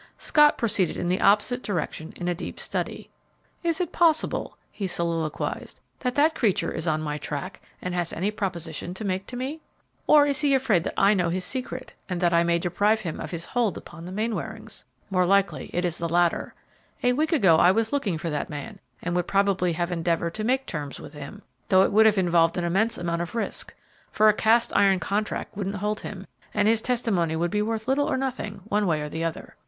Scott 0.17 0.57
proceeded 0.57 0.97
in 0.97 1.09
the 1.09 1.21
opposite 1.21 1.61
direction 1.61 2.11
in 2.15 2.27
a 2.27 2.33
deep 2.33 2.59
study. 2.59 3.11
"Is 3.61 3.79
it 3.79 3.91
possible," 3.91 4.57
he 4.71 4.87
soliloquized, 4.87 5.79
"that 5.99 6.15
that 6.15 6.33
creature 6.33 6.71
is 6.71 6.87
on 6.87 7.03
my 7.03 7.19
track 7.19 7.61
and 7.83 7.93
has 7.93 8.11
any 8.11 8.31
proposition 8.31 8.95
to 8.95 9.05
make 9.05 9.27
to 9.27 9.35
me? 9.37 9.61
Or, 10.07 10.25
is 10.25 10.39
he 10.39 10.55
afraid 10.55 10.83
that 10.85 10.95
I 10.99 11.13
know 11.13 11.29
his 11.29 11.45
secret, 11.45 11.93
and 12.09 12.19
that 12.19 12.33
I 12.33 12.43
may 12.43 12.57
deprive 12.57 13.01
him 13.01 13.19
of 13.19 13.29
his 13.29 13.45
hold 13.45 13.77
upon 13.77 14.05
the 14.05 14.11
Mainwarings? 14.11 14.85
More 15.11 15.23
likely 15.23 15.69
it 15.71 15.85
is 15.85 15.99
the 15.99 16.09
latter. 16.09 16.55
A 17.03 17.13
week 17.13 17.31
ago 17.31 17.57
I 17.57 17.69
was 17.69 17.93
looking 17.93 18.17
for 18.17 18.31
that 18.31 18.49
man, 18.49 18.79
and 19.03 19.15
would 19.15 19.27
probably 19.27 19.73
have 19.73 19.91
endeavored 19.91 20.33
to 20.33 20.43
make 20.43 20.65
terms 20.65 20.99
with 20.99 21.13
him, 21.13 21.43
though 21.69 21.83
it 21.83 21.91
would 21.91 22.07
have 22.07 22.17
involved 22.17 22.57
an 22.57 22.63
immense 22.63 22.97
amount 22.97 23.21
of 23.21 23.35
risk, 23.35 23.75
for 24.11 24.29
a 24.29 24.33
cast 24.33 24.75
iron 24.75 24.99
contract 24.99 25.55
wouldn't 25.55 25.75
hold 25.75 25.99
him, 25.99 26.25
and 26.55 26.67
his 26.67 26.81
testimony 26.81 27.35
would 27.35 27.51
be 27.51 27.61
worth 27.61 27.87
little 27.87 28.07
or 28.11 28.17
nothing, 28.17 28.61
one 28.63 28.87
way 28.87 29.03
or 29.03 29.07
the 29.09 29.23
other." 29.23 29.55